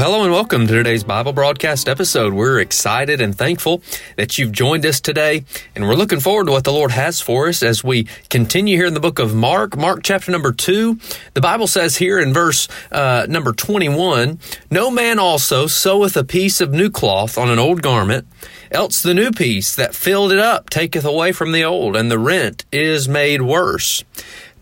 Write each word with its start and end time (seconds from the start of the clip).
Well, 0.00 0.12
hello 0.12 0.24
and 0.24 0.32
welcome 0.32 0.66
to 0.66 0.72
today's 0.72 1.04
Bible 1.04 1.34
broadcast 1.34 1.86
episode. 1.86 2.32
We're 2.32 2.58
excited 2.58 3.20
and 3.20 3.36
thankful 3.36 3.82
that 4.16 4.38
you've 4.38 4.50
joined 4.50 4.86
us 4.86 4.98
today, 4.98 5.44
and 5.74 5.86
we're 5.86 5.94
looking 5.94 6.20
forward 6.20 6.46
to 6.46 6.52
what 6.52 6.64
the 6.64 6.72
Lord 6.72 6.90
has 6.90 7.20
for 7.20 7.48
us 7.48 7.62
as 7.62 7.84
we 7.84 8.04
continue 8.30 8.78
here 8.78 8.86
in 8.86 8.94
the 8.94 9.00
book 9.00 9.18
of 9.18 9.34
Mark, 9.34 9.76
Mark 9.76 10.00
chapter 10.02 10.32
number 10.32 10.52
two. 10.52 10.98
The 11.34 11.42
Bible 11.42 11.66
says 11.66 11.96
here 11.96 12.18
in 12.18 12.32
verse 12.32 12.66
uh, 12.90 13.26
number 13.28 13.52
21 13.52 14.38
No 14.70 14.90
man 14.90 15.18
also 15.18 15.66
seweth 15.66 16.16
a 16.16 16.24
piece 16.24 16.62
of 16.62 16.72
new 16.72 16.88
cloth 16.88 17.36
on 17.36 17.50
an 17.50 17.58
old 17.58 17.82
garment, 17.82 18.26
else 18.70 19.02
the 19.02 19.12
new 19.12 19.30
piece 19.30 19.76
that 19.76 19.94
filled 19.94 20.32
it 20.32 20.38
up 20.38 20.70
taketh 20.70 21.04
away 21.04 21.32
from 21.32 21.52
the 21.52 21.64
old, 21.64 21.94
and 21.94 22.10
the 22.10 22.18
rent 22.18 22.64
is 22.72 23.06
made 23.06 23.42
worse. 23.42 24.02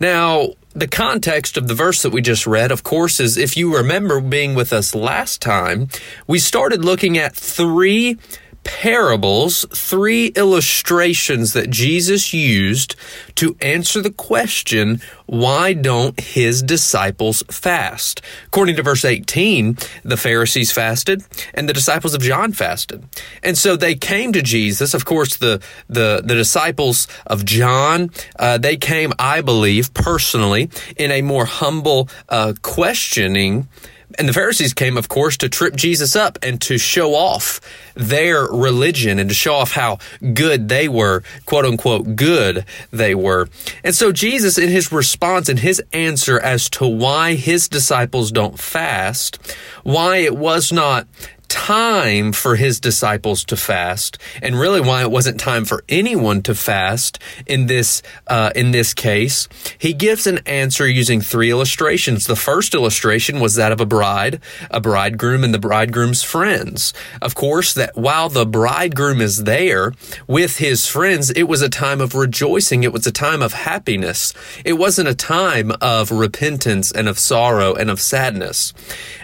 Now, 0.01 0.55
the 0.79 0.87
context 0.87 1.57
of 1.57 1.67
the 1.67 1.73
verse 1.73 2.01
that 2.01 2.11
we 2.11 2.21
just 2.21 2.47
read, 2.47 2.71
of 2.71 2.83
course, 2.83 3.19
is 3.19 3.37
if 3.37 3.57
you 3.57 3.75
remember 3.75 4.21
being 4.21 4.55
with 4.55 4.71
us 4.71 4.95
last 4.95 5.41
time, 5.41 5.89
we 6.27 6.39
started 6.39 6.85
looking 6.85 7.17
at 7.17 7.35
three 7.35 8.17
parables, 8.69 9.65
three 9.71 10.27
illustrations 10.27 11.53
that 11.53 11.71
Jesus 11.71 12.35
used 12.35 12.95
to 13.33 13.57
answer 13.61 13.99
the 13.99 14.11
question, 14.11 15.01
why 15.25 15.73
don't 15.73 16.19
his 16.19 16.61
disciples 16.61 17.41
fast? 17.49 18.21
According 18.45 18.75
to 18.75 18.83
verse 18.83 19.03
18, 19.03 19.75
the 20.03 20.17
Pharisees 20.17 20.71
fasted 20.71 21.23
and 21.55 21.67
the 21.67 21.73
disciples 21.73 22.13
of 22.13 22.21
John 22.21 22.53
fasted. 22.53 23.03
And 23.41 23.57
so 23.57 23.75
they 23.75 23.95
came 23.95 24.33
to 24.33 24.41
Jesus. 24.43 24.93
Of 24.93 25.03
course, 25.03 25.37
the, 25.37 25.63
the, 25.87 26.21
the 26.23 26.35
disciples 26.35 27.07
of 27.25 27.45
John, 27.45 28.11
uh, 28.37 28.59
they 28.59 28.77
came, 28.77 29.13
I 29.17 29.41
believe, 29.41 29.95
personally 29.95 30.69
in 30.95 31.09
a 31.09 31.23
more 31.23 31.45
humble 31.45 32.07
uh, 32.29 32.53
questioning 32.61 33.67
and 34.19 34.27
the 34.27 34.33
Pharisees 34.33 34.73
came, 34.73 34.97
of 34.97 35.07
course, 35.07 35.37
to 35.37 35.49
trip 35.49 35.75
Jesus 35.75 36.15
up 36.15 36.37
and 36.43 36.61
to 36.61 36.77
show 36.77 37.15
off 37.15 37.61
their 37.95 38.43
religion 38.43 39.17
and 39.17 39.29
to 39.29 39.35
show 39.35 39.55
off 39.55 39.71
how 39.71 39.97
good 40.33 40.67
they 40.67 40.89
were, 40.89 41.23
quote 41.45 41.65
unquote, 41.65 42.17
good 42.17 42.65
they 42.91 43.15
were. 43.15 43.47
And 43.83 43.95
so 43.95 44.11
Jesus, 44.11 44.57
in 44.57 44.69
his 44.69 44.91
response 44.91 45.47
and 45.47 45.59
his 45.59 45.81
answer 45.93 46.39
as 46.39 46.69
to 46.71 46.85
why 46.85 47.35
his 47.35 47.69
disciples 47.69 48.31
don't 48.31 48.59
fast, 48.59 49.39
why 49.83 50.17
it 50.17 50.35
was 50.35 50.71
not 50.71 51.07
time 51.49 52.31
for 52.31 52.55
his 52.55 52.79
disciples 52.79 53.43
to 53.45 53.57
fast, 53.57 54.17
and 54.41 54.59
really 54.59 54.79
why 54.79 55.01
it 55.01 55.11
wasn't 55.11 55.39
time 55.39 55.65
for 55.65 55.83
anyone 55.89 56.41
to 56.43 56.55
fast 56.55 57.19
in 57.45 57.65
this 57.65 58.01
uh, 58.27 58.51
in 58.55 58.71
this 58.71 58.93
case. 58.93 59.49
He 59.77 59.93
gives 59.93 60.25
an 60.27 60.39
answer 60.45 60.87
using 60.87 61.19
three 61.19 61.51
illustrations. 61.51 62.25
The 62.25 62.35
first 62.35 62.73
illustration 62.73 63.39
was 63.39 63.55
that 63.55 63.71
of 63.71 63.81
a 63.81 63.85
bride, 63.85 64.39
a 64.71 64.79
bridegroom, 64.79 65.43
and 65.43 65.53
the 65.53 65.59
bridegroom's 65.59 66.23
friends. 66.23 66.93
Of 67.21 67.35
course, 67.35 67.73
that 67.73 67.97
while 67.97 68.29
the 68.29 68.45
bridegroom 68.45 69.19
is 69.19 69.43
there 69.43 69.93
with 70.27 70.57
his 70.57 70.87
friends, 70.87 71.31
it 71.31 71.43
was 71.43 71.61
a 71.61 71.69
time 71.69 71.99
of 71.99 72.15
rejoicing. 72.15 72.83
It 72.83 72.93
was 72.93 73.07
a 73.07 73.11
time 73.11 73.41
of 73.41 73.53
happiness. 73.53 74.33
It 74.63 74.73
wasn't 74.73 75.09
a 75.09 75.15
time 75.15 75.71
of 75.81 76.11
repentance 76.11 76.91
and 76.91 77.09
of 77.09 77.17
sorrow 77.17 77.73
and 77.73 77.89
of 77.89 77.99
sadness. 77.99 78.73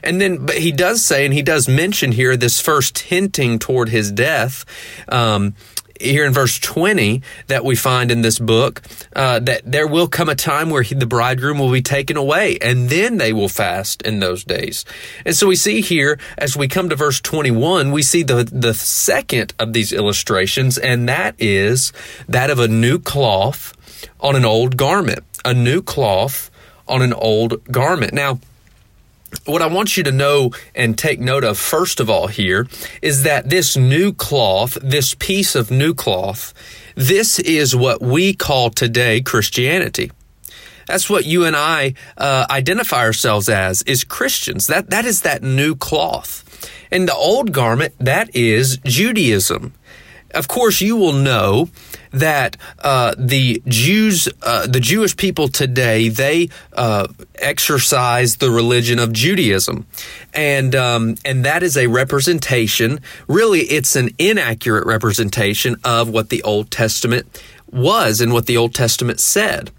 And 0.03 0.19
then, 0.19 0.45
but 0.45 0.57
he 0.57 0.71
does 0.71 1.03
say, 1.03 1.25
and 1.25 1.33
he 1.33 1.41
does 1.41 1.67
mention 1.67 2.11
here 2.15 2.35
this 2.35 2.59
first 2.59 2.97
hinting 2.99 3.59
toward 3.59 3.89
his 3.89 4.11
death. 4.11 4.65
Um, 5.07 5.53
here 5.99 6.25
in 6.25 6.33
verse 6.33 6.59
20 6.59 7.21
that 7.47 7.63
we 7.63 7.75
find 7.75 8.11
in 8.11 8.21
this 8.21 8.39
book 8.39 8.81
uh, 9.15 9.39
that 9.39 9.61
there 9.65 9.87
will 9.87 10.07
come 10.07 10.29
a 10.29 10.35
time 10.35 10.69
where 10.69 10.81
he, 10.81 10.95
the 10.95 11.05
bridegroom 11.05 11.57
will 11.57 11.71
be 11.71 11.81
taken 11.81 12.17
away 12.17 12.57
and 12.61 12.89
then 12.89 13.17
they 13.17 13.31
will 13.31 13.49
fast 13.49 14.01
in 14.01 14.19
those 14.19 14.43
days 14.43 14.83
and 15.25 15.35
so 15.35 15.47
we 15.47 15.55
see 15.55 15.81
here 15.81 16.19
as 16.37 16.57
we 16.57 16.67
come 16.67 16.89
to 16.89 16.95
verse 16.95 17.21
21 17.21 17.91
we 17.91 18.01
see 18.01 18.23
the 18.23 18.43
the 18.51 18.73
second 18.73 19.53
of 19.59 19.73
these 19.73 19.93
illustrations 19.93 20.77
and 20.77 21.07
that 21.07 21.35
is 21.39 21.93
that 22.27 22.49
of 22.49 22.59
a 22.59 22.67
new 22.67 22.99
cloth 22.99 23.73
on 24.19 24.35
an 24.35 24.45
old 24.45 24.75
garment 24.77 25.23
a 25.45 25.53
new 25.53 25.81
cloth 25.81 26.51
on 26.87 27.01
an 27.01 27.13
old 27.13 27.63
garment 27.71 28.13
now 28.13 28.39
what 29.45 29.61
I 29.61 29.67
want 29.67 29.97
you 29.97 30.03
to 30.03 30.11
know 30.11 30.51
and 30.73 30.97
take 30.97 31.19
note 31.19 31.43
of 31.43 31.57
first 31.57 31.99
of 31.99 32.09
all 32.09 32.27
here 32.27 32.67
is 33.01 33.23
that 33.23 33.49
this 33.49 33.75
new 33.75 34.13
cloth, 34.13 34.77
this 34.81 35.13
piece 35.13 35.55
of 35.55 35.71
new 35.71 35.93
cloth, 35.93 36.53
this 36.95 37.39
is 37.39 37.75
what 37.75 38.01
we 38.01 38.33
call 38.33 38.69
today 38.69 39.21
Christianity. 39.21 40.11
That's 40.87 41.09
what 41.09 41.25
you 41.25 41.45
and 41.45 41.55
I 41.55 41.95
uh, 42.17 42.45
identify 42.49 42.99
ourselves 42.99 43.49
as 43.49 43.81
is 43.83 44.03
Christians. 44.03 44.67
That 44.67 44.89
that 44.91 45.05
is 45.05 45.21
that 45.21 45.41
new 45.41 45.75
cloth. 45.75 46.43
And 46.91 47.07
the 47.07 47.15
old 47.15 47.51
garment, 47.51 47.95
that 47.99 48.33
is 48.35 48.77
Judaism. 48.85 49.73
Of 50.35 50.47
course, 50.47 50.81
you 50.81 50.97
will 50.97 51.13
know 51.13 51.69
that 52.11 52.57
uh, 52.79 53.15
the 53.17 53.61
Jews, 53.67 54.27
uh, 54.43 54.67
the 54.67 54.79
Jewish 54.79 55.15
people 55.15 55.47
today, 55.47 56.09
they 56.09 56.49
uh, 56.73 57.07
exercise 57.35 58.37
the 58.37 58.51
religion 58.51 58.99
of 58.99 59.13
Judaism, 59.13 59.85
and 60.33 60.75
um, 60.75 61.15
and 61.23 61.45
that 61.45 61.63
is 61.63 61.77
a 61.77 61.87
representation. 61.87 62.99
Really, 63.27 63.61
it's 63.61 63.95
an 63.95 64.09
inaccurate 64.19 64.85
representation 64.85 65.77
of 65.83 66.09
what 66.09 66.29
the 66.29 66.43
Old 66.43 66.69
Testament 66.69 67.41
was 67.71 68.21
and 68.21 68.33
what 68.33 68.45
the 68.45 68.57
Old 68.57 68.73
Testament 68.73 69.19
said. 69.19 69.71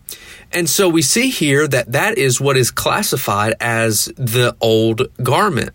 And 0.52 0.68
so 0.68 0.88
we 0.88 1.02
see 1.02 1.28
here 1.28 1.66
that 1.68 1.92
that 1.92 2.18
is 2.18 2.40
what 2.40 2.56
is 2.56 2.70
classified 2.70 3.54
as 3.60 4.06
the 4.16 4.56
old 4.60 5.08
garment. 5.22 5.70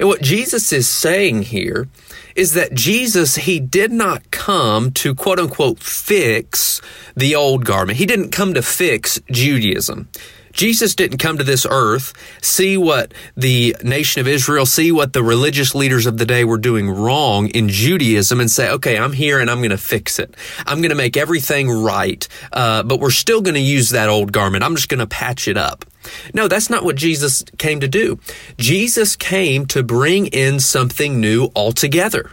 And 0.00 0.08
what 0.08 0.22
Jesus 0.22 0.72
is 0.72 0.88
saying 0.88 1.42
here 1.42 1.86
is 2.34 2.54
that 2.54 2.72
Jesus, 2.72 3.36
he 3.36 3.60
did 3.60 3.92
not 3.92 4.30
come 4.30 4.92
to 4.92 5.14
quote 5.14 5.38
unquote 5.38 5.80
fix 5.80 6.80
the 7.14 7.36
old 7.36 7.66
garment. 7.66 7.98
He 7.98 8.06
didn't 8.06 8.30
come 8.30 8.54
to 8.54 8.62
fix 8.62 9.20
Judaism. 9.30 10.08
Jesus 10.52 10.94
didn't 10.94 11.18
come 11.18 11.38
to 11.38 11.44
this 11.44 11.66
earth, 11.68 12.12
see 12.42 12.76
what 12.76 13.12
the 13.36 13.76
nation 13.82 14.20
of 14.20 14.28
Israel, 14.28 14.66
see 14.66 14.92
what 14.92 15.12
the 15.12 15.22
religious 15.22 15.74
leaders 15.74 16.06
of 16.06 16.18
the 16.18 16.26
day 16.26 16.44
were 16.44 16.58
doing 16.58 16.90
wrong 16.90 17.48
in 17.48 17.68
Judaism 17.68 18.40
and 18.40 18.50
say, 18.50 18.70
okay, 18.70 18.98
I'm 18.98 19.12
here 19.12 19.40
and 19.40 19.50
I'm 19.50 19.58
going 19.58 19.70
to 19.70 19.78
fix 19.78 20.18
it. 20.18 20.34
I'm 20.66 20.78
going 20.78 20.90
to 20.90 20.96
make 20.96 21.16
everything 21.16 21.70
right. 21.70 22.26
Uh, 22.52 22.82
but 22.82 23.00
we're 23.00 23.10
still 23.10 23.40
going 23.40 23.54
to 23.54 23.60
use 23.60 23.90
that 23.90 24.08
old 24.08 24.32
garment. 24.32 24.64
I'm 24.64 24.76
just 24.76 24.88
going 24.88 24.98
to 24.98 25.06
patch 25.06 25.48
it 25.48 25.56
up. 25.56 25.84
No, 26.34 26.48
that's 26.48 26.70
not 26.70 26.84
what 26.84 26.96
Jesus 26.96 27.44
came 27.58 27.80
to 27.80 27.88
do. 27.88 28.18
Jesus 28.56 29.16
came 29.16 29.66
to 29.66 29.82
bring 29.82 30.26
in 30.28 30.60
something 30.60 31.20
new 31.20 31.50
altogether. 31.54 32.32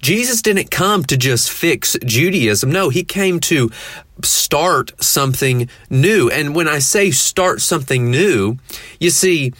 Jesus 0.00 0.42
didn't 0.42 0.70
come 0.70 1.04
to 1.04 1.16
just 1.16 1.50
fix 1.50 1.96
Judaism. 2.04 2.70
No, 2.70 2.88
he 2.88 3.04
came 3.04 3.40
to 3.40 3.70
start 4.22 4.92
something 5.02 5.68
new. 5.90 6.30
And 6.30 6.54
when 6.54 6.68
I 6.68 6.78
say 6.78 7.10
start 7.10 7.60
something 7.60 8.10
new, 8.10 8.56
you 9.00 9.10
see, 9.10 9.52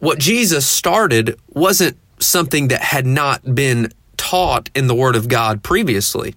what 0.00 0.18
Jesus 0.18 0.66
started 0.66 1.38
wasn't 1.48 1.96
something 2.18 2.68
that 2.68 2.82
had 2.82 3.06
not 3.06 3.54
been 3.54 3.92
taught 4.20 4.68
in 4.74 4.86
the 4.86 4.94
Word 4.94 5.16
of 5.16 5.28
God 5.28 5.62
previously. 5.62 6.34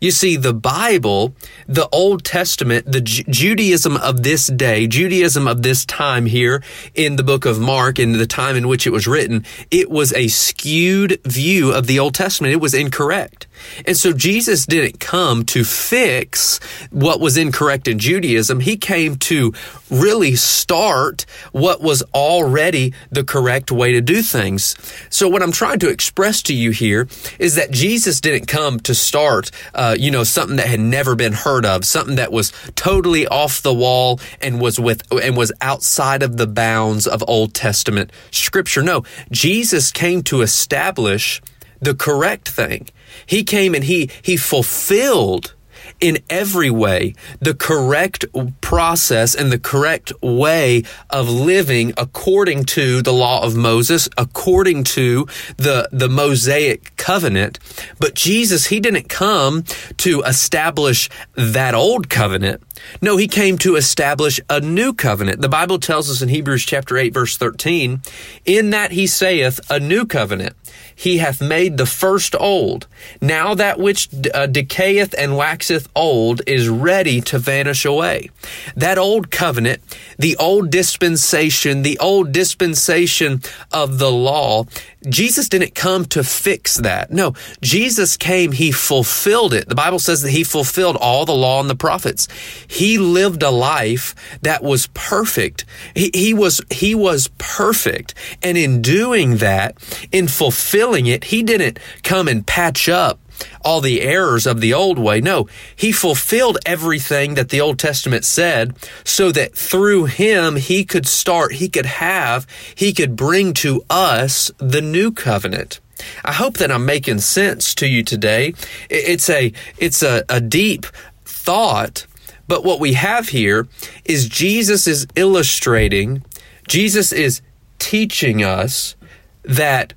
You 0.00 0.10
see, 0.10 0.34
the 0.34 0.52
Bible, 0.52 1.32
the 1.68 1.88
Old 1.92 2.24
Testament, 2.24 2.90
the 2.90 3.00
Judaism 3.00 3.96
of 3.96 4.24
this 4.24 4.48
day, 4.48 4.88
Judaism 4.88 5.46
of 5.46 5.62
this 5.62 5.84
time 5.84 6.26
here 6.26 6.60
in 6.96 7.14
the 7.14 7.22
book 7.22 7.46
of 7.46 7.60
Mark, 7.60 8.00
in 8.00 8.12
the 8.12 8.26
time 8.26 8.56
in 8.56 8.66
which 8.66 8.84
it 8.84 8.90
was 8.90 9.06
written, 9.06 9.46
it 9.70 9.88
was 9.88 10.12
a 10.14 10.26
skewed 10.26 11.20
view 11.24 11.70
of 11.70 11.86
the 11.86 12.00
Old 12.00 12.14
Testament. 12.14 12.52
It 12.52 12.60
was 12.60 12.74
incorrect. 12.74 13.46
And 13.86 13.96
so 13.96 14.12
Jesus 14.12 14.66
didn't 14.66 15.00
come 15.00 15.44
to 15.46 15.64
fix 15.64 16.58
what 16.90 17.20
was 17.20 17.36
incorrect 17.36 17.88
in 17.88 17.98
Judaism. 17.98 18.60
He 18.60 18.76
came 18.76 19.16
to 19.16 19.52
really 19.90 20.36
start 20.36 21.26
what 21.52 21.80
was 21.80 22.02
already 22.14 22.94
the 23.10 23.24
correct 23.24 23.72
way 23.72 23.92
to 23.92 24.00
do 24.00 24.22
things. 24.22 24.76
So 25.10 25.28
what 25.28 25.42
I'm 25.42 25.52
trying 25.52 25.80
to 25.80 25.88
express 25.88 26.42
to 26.42 26.54
you 26.54 26.70
here 26.70 27.08
is 27.38 27.56
that 27.56 27.70
Jesus 27.70 28.20
didn't 28.20 28.46
come 28.46 28.80
to 28.80 28.94
start, 28.94 29.50
uh, 29.74 29.96
you 29.98 30.10
know, 30.10 30.24
something 30.24 30.56
that 30.56 30.68
had 30.68 30.80
never 30.80 31.14
been 31.14 31.32
heard 31.32 31.66
of, 31.66 31.84
something 31.84 32.16
that 32.16 32.32
was 32.32 32.52
totally 32.76 33.26
off 33.26 33.62
the 33.62 33.74
wall 33.74 34.20
and 34.40 34.60
was 34.60 34.78
with 34.78 35.02
and 35.12 35.36
was 35.36 35.52
outside 35.60 36.22
of 36.22 36.36
the 36.36 36.46
bounds 36.46 37.06
of 37.06 37.24
Old 37.26 37.54
Testament 37.54 38.12
scripture. 38.30 38.82
No, 38.82 39.04
Jesus 39.30 39.90
came 39.90 40.22
to 40.24 40.42
establish 40.42 41.42
the 41.80 41.94
correct 41.94 42.48
thing. 42.48 42.88
He 43.26 43.42
came 43.44 43.74
and 43.74 43.84
he 43.84 44.10
he 44.22 44.36
fulfilled 44.36 45.54
in 46.00 46.18
every 46.30 46.70
way 46.70 47.14
the 47.40 47.54
correct 47.54 48.24
process 48.60 49.34
and 49.34 49.52
the 49.52 49.58
correct 49.58 50.12
way 50.22 50.82
of 51.10 51.28
living 51.28 51.92
according 51.96 52.64
to 52.64 53.02
the 53.02 53.12
law 53.12 53.42
of 53.42 53.54
Moses, 53.54 54.08
according 54.16 54.84
to 54.84 55.26
the, 55.56 55.88
the 55.92 56.08
Mosaic 56.08 56.96
covenant. 57.10 57.58
But 57.98 58.14
Jesus, 58.14 58.66
he 58.66 58.78
didn't 58.78 59.08
come 59.08 59.64
to 59.96 60.22
establish 60.22 61.10
that 61.34 61.74
old 61.74 62.08
covenant. 62.08 62.62
No, 63.02 63.16
he 63.16 63.26
came 63.26 63.58
to 63.58 63.74
establish 63.74 64.38
a 64.48 64.60
new 64.60 64.94
covenant. 64.94 65.40
The 65.40 65.48
Bible 65.48 65.80
tells 65.80 66.08
us 66.08 66.22
in 66.22 66.28
Hebrews 66.28 66.64
chapter 66.64 66.96
8 66.96 67.12
verse 67.12 67.36
13, 67.36 68.00
in 68.44 68.70
that 68.70 68.92
he 68.92 69.08
saith 69.08 69.58
a 69.68 69.80
new 69.80 70.06
covenant. 70.06 70.54
He 70.94 71.18
hath 71.18 71.40
made 71.40 71.78
the 71.78 71.86
first 71.86 72.36
old. 72.38 72.86
Now 73.22 73.54
that 73.54 73.80
which 73.80 74.08
uh, 74.12 74.46
decayeth 74.46 75.14
and 75.16 75.34
waxeth 75.34 75.88
old 75.96 76.42
is 76.46 76.68
ready 76.68 77.20
to 77.22 77.38
vanish 77.38 77.86
away. 77.86 78.30
That 78.76 78.98
old 78.98 79.30
covenant, 79.30 79.80
the 80.18 80.36
old 80.36 80.70
dispensation, 80.70 81.82
the 81.82 81.98
old 81.98 82.32
dispensation 82.32 83.40
of 83.72 83.98
the 83.98 84.12
law, 84.12 84.66
Jesus 85.08 85.48
didn't 85.48 85.74
come 85.74 86.04
to 86.06 86.22
fix 86.22 86.76
that. 86.76 87.10
No, 87.10 87.34
Jesus 87.62 88.16
came, 88.16 88.52
he 88.52 88.70
fulfilled 88.70 89.54
it. 89.54 89.68
The 89.68 89.74
Bible 89.74 89.98
says 89.98 90.22
that 90.22 90.30
he 90.30 90.44
fulfilled 90.44 90.96
all 91.00 91.24
the 91.24 91.32
law 91.32 91.60
and 91.60 91.70
the 91.70 91.74
prophets. 91.74 92.28
He 92.68 92.98
lived 92.98 93.42
a 93.42 93.50
life 93.50 94.14
that 94.42 94.62
was 94.62 94.88
perfect. 94.88 95.64
He, 95.94 96.10
he 96.12 96.34
was, 96.34 96.60
he 96.70 96.94
was 96.94 97.30
perfect. 97.38 98.14
And 98.42 98.58
in 98.58 98.82
doing 98.82 99.38
that, 99.38 99.76
in 100.12 100.28
fulfilling 100.28 101.06
it, 101.06 101.24
he 101.24 101.42
didn't 101.42 101.78
come 102.02 102.28
and 102.28 102.46
patch 102.46 102.88
up 102.88 103.18
all 103.62 103.80
the 103.80 104.02
errors 104.02 104.46
of 104.46 104.60
the 104.60 104.74
old 104.74 104.98
way. 104.98 105.20
No, 105.20 105.48
he 105.74 105.92
fulfilled 105.92 106.58
everything 106.66 107.34
that 107.34 107.48
the 107.48 107.60
Old 107.60 107.78
Testament 107.78 108.24
said 108.24 108.74
so 109.04 109.32
that 109.32 109.54
through 109.54 110.06
him 110.06 110.56
he 110.56 110.84
could 110.84 111.06
start, 111.06 111.54
he 111.54 111.68
could 111.68 111.86
have, 111.86 112.46
he 112.74 112.92
could 112.92 113.16
bring 113.16 113.52
to 113.54 113.84
us 113.90 114.50
the 114.58 114.80
new 114.80 115.10
covenant. 115.12 115.80
I 116.24 116.32
hope 116.32 116.56
that 116.58 116.72
I'm 116.72 116.86
making 116.86 117.18
sense 117.18 117.74
to 117.76 117.86
you 117.86 118.02
today. 118.02 118.54
It's 118.88 119.28
a, 119.28 119.52
it's 119.76 120.02
a, 120.02 120.24
a 120.28 120.40
deep 120.40 120.86
thought, 121.24 122.06
but 122.48 122.64
what 122.64 122.80
we 122.80 122.94
have 122.94 123.28
here 123.28 123.68
is 124.04 124.28
Jesus 124.28 124.86
is 124.86 125.06
illustrating, 125.14 126.24
Jesus 126.66 127.12
is 127.12 127.42
teaching 127.78 128.42
us 128.42 128.96
that 129.42 129.94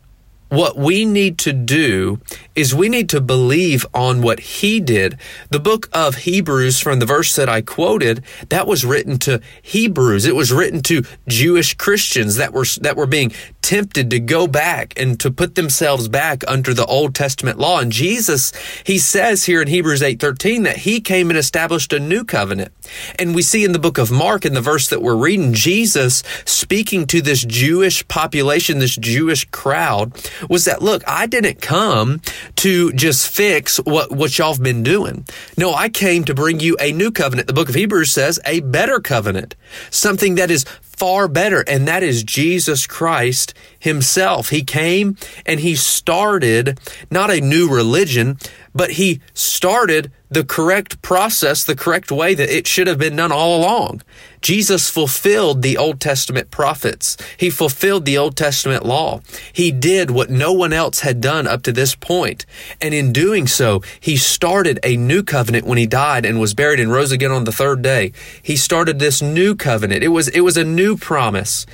what 0.54 0.78
we 0.78 1.04
need 1.04 1.40
to 1.40 1.52
do 1.52 2.20
is 2.54 2.76
we 2.76 2.88
need 2.88 3.10
to 3.10 3.20
believe 3.20 3.88
on 3.92 4.22
what 4.22 4.40
he 4.40 4.80
did. 4.80 5.18
The 5.50 5.60
book 5.60 5.90
of 5.92 6.16
Hebrews 6.16 6.80
from 6.80 7.00
the 7.00 7.08
verse 7.08 7.36
that 7.36 7.50
I 7.50 7.62
quoted, 7.62 8.24
that 8.50 8.68
was 8.68 8.86
written 8.86 9.18
to 9.20 9.42
Hebrews. 9.64 10.26
It 10.26 10.36
was 10.36 10.52
written 10.52 10.84
to 10.84 11.04
Jewish 11.28 11.74
Christians 11.74 12.36
that 12.36 12.54
were, 12.54 12.66
that 12.82 12.96
were 12.96 13.08
being 13.08 13.32
tempted 13.64 14.12
to 14.12 14.20
go 14.20 14.46
back 14.46 14.94
and 14.96 15.20
to 15.22 15.32
put 15.32 15.56
themselves 15.56 16.08
back 16.08 16.44
under 16.48 16.74
the 16.74 16.86
Old 16.86 17.16
Testament 17.16 17.58
law. 17.58 17.80
And 17.80 17.92
Jesus, 17.92 18.52
he 18.86 19.00
says 19.00 19.46
here 19.46 19.62
in 19.62 19.70
Hebrews 19.70 20.04
8:13 20.04 20.64
that 20.64 20.78
he 20.78 21.02
came 21.02 21.30
and 21.32 21.40
established 21.40 21.94
a 21.94 22.00
new 22.00 22.24
covenant. 22.24 22.72
And 23.18 23.34
we 23.34 23.42
see 23.42 23.64
in 23.64 23.72
the 23.72 23.80
book 23.80 23.98
of 23.98 24.12
Mark 24.12 24.46
in 24.46 24.54
the 24.54 24.62
verse 24.62 24.90
that 24.90 25.02
we're 25.02 25.16
reading 25.16 25.54
Jesus 25.54 26.22
speaking 26.46 27.08
to 27.08 27.22
this 27.22 27.44
Jewish 27.44 28.08
population, 28.08 28.80
this 28.80 28.98
Jewish 28.98 29.46
crowd 29.46 30.14
was 30.50 30.66
that 30.66 30.82
look, 30.82 31.04
I 31.08 31.26
didn't 31.26 31.62
come 31.62 32.22
to 32.58 32.92
just 32.94 33.30
fix 33.30 33.78
what, 33.78 34.12
what 34.12 34.38
y'all 34.38 34.54
have 34.54 34.64
been 34.64 34.84
doing. 34.84 35.26
No, 35.58 35.74
I 35.74 35.90
came 35.90 36.24
to 36.26 36.34
bring 36.34 36.60
you 36.60 36.78
a 36.80 36.92
new 36.92 37.12
covenant. 37.12 37.48
The 37.48 37.54
book 37.54 37.70
of 37.70 37.76
Hebrews 37.76 38.12
says 38.12 38.40
a 38.46 38.62
better 38.62 39.00
covenant, 39.00 39.56
something 39.90 40.36
that 40.36 40.52
is 40.52 40.66
far 40.82 41.28
better, 41.28 41.64
and 41.68 41.88
that 41.88 42.04
is 42.04 42.24
Jesus 42.24 42.88
Christ 42.88 43.54
himself. 43.84 44.50
He 44.50 44.64
came 44.64 45.18
and 45.46 45.60
he 45.60 45.76
started 45.76 46.80
not 47.12 47.30
a 47.30 47.42
new 47.42 47.70
religion, 47.70 48.38
but 48.74 48.92
he 48.92 49.20
started 49.34 50.10
the 50.32 50.46
correct 50.46 51.02
process, 51.02 51.66
the 51.66 51.76
correct 51.76 52.12
way 52.12 52.34
that 52.34 52.50
it 52.50 52.66
should 52.66 52.88
have 52.88 52.98
been 52.98 53.18
done 53.18 53.32
all 53.32 53.60
along. 53.60 54.02
Jesus 54.42 54.90
fulfilled 54.90 55.62
the 55.62 55.78
Old 55.78 56.00
Testament 56.00 56.50
prophets. 56.50 57.18
He 57.38 57.50
fulfilled 57.50 58.06
the 58.06 58.18
Old 58.18 58.38
Testament 58.38 58.86
law. 58.86 59.22
He 59.52 59.70
did 59.70 60.12
what 60.12 60.30
no 60.30 60.54
one 60.54 60.72
else 60.72 61.02
had 61.02 61.20
done 61.20 61.46
up 61.46 61.62
to 61.64 61.74
this 61.74 61.94
point. 61.94 62.46
And 62.82 62.94
in 62.94 63.12
doing 63.12 63.48
so, 63.48 63.84
he 64.00 64.16
started 64.16 64.80
a 64.82 64.96
new 64.96 65.24
covenant 65.24 65.68
when 65.68 65.78
he 65.78 65.86
died 65.86 66.26
and 66.26 66.40
was 66.40 66.54
buried 66.54 66.80
and 66.80 66.92
rose 66.92 67.12
again 67.12 67.32
on 67.32 67.44
the 67.44 67.52
third 67.52 67.82
day. 67.82 68.14
He 68.42 68.56
started 68.56 69.00
this 69.00 69.22
new 69.22 69.56
covenant. 69.56 70.04
It 70.04 70.10
was, 70.10 70.30
it 70.30 70.42
was 70.42 70.56
a 70.56 70.64
new 70.64 70.96
promise 70.96 71.66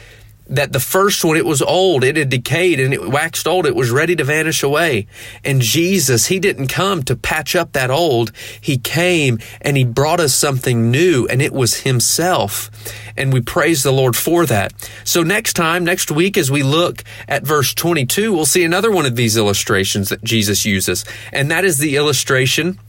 that 0.50 0.74
the 0.74 0.80
first 0.80 1.24
one, 1.24 1.38
it 1.38 1.46
was 1.46 1.62
old, 1.62 2.04
it 2.04 2.18
had 2.18 2.30
decayed 2.30 2.80
and 2.80 2.94
it 2.94 3.08
waxed 3.08 3.48
old, 3.48 3.66
it 3.66 3.76
was 3.76 3.92
ready 3.92 4.16
to 4.16 4.24
vanish 4.24 4.64
away. 4.64 5.08
And 5.44 5.62
Jesus, 5.62 6.28
He 6.28 6.40
didn't 6.40 6.68
come 6.68 7.04
to 7.04 7.16
patch 7.16 7.56
up 7.56 7.74
that 7.74 7.92
old. 7.92 8.32
He 8.60 8.78
came 8.78 9.40
and 9.62 9.78
He 9.78 9.84
brought 9.84 10.20
us 10.20 10.34
something 10.34 10.90
new 10.90 11.28
and 11.28 11.42
it 11.42 11.54
was 11.54 11.82
Himself. 11.82 12.72
And 13.16 13.32
we 13.32 13.42
praise 13.42 13.84
the 13.84 13.94
Lord 13.94 14.16
for 14.16 14.46
that. 14.48 14.74
So 15.04 15.24
next 15.24 15.54
time, 15.54 15.84
next 15.84 16.12
week, 16.12 16.38
as 16.38 16.50
we 16.50 16.64
look 16.64 17.04
at 17.28 17.44
verse 17.44 17.74
22, 17.74 18.34
we'll 18.34 18.46
see 18.46 18.64
another 18.64 18.92
one 18.92 19.06
of 19.06 19.16
these 19.16 19.38
illustrations 19.38 20.10
that 20.10 20.24
Jesus 20.24 20.66
uses. 20.66 21.06
And 21.32 21.52
that 21.52 21.66
is 21.66 21.78
the 21.78 21.96
illustration 21.96 22.80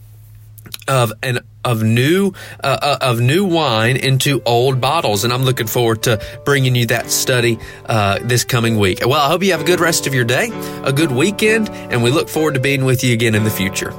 of 0.87 1.13
an 1.23 1.39
of 1.63 1.83
new 1.83 2.33
uh, 2.63 2.77
uh, 2.81 2.97
of 3.01 3.19
new 3.19 3.45
wine 3.45 3.97
into 3.97 4.41
old 4.45 4.81
bottles, 4.81 5.23
and 5.23 5.31
I'm 5.33 5.43
looking 5.43 5.67
forward 5.67 6.03
to 6.03 6.21
bringing 6.45 6.75
you 6.75 6.87
that 6.87 7.11
study 7.11 7.59
uh, 7.85 8.19
this 8.23 8.43
coming 8.43 8.79
week. 8.79 8.99
Well, 9.05 9.21
I 9.21 9.27
hope 9.27 9.43
you 9.43 9.51
have 9.51 9.61
a 9.61 9.65
good 9.65 9.79
rest 9.79 10.07
of 10.07 10.13
your 10.13 10.25
day, 10.25 10.49
a 10.83 10.93
good 10.93 11.11
weekend, 11.11 11.69
and 11.69 12.03
we 12.03 12.11
look 12.11 12.29
forward 12.29 12.55
to 12.55 12.59
being 12.59 12.85
with 12.85 13.03
you 13.03 13.13
again 13.13 13.35
in 13.35 13.43
the 13.43 13.51
future. 13.51 13.93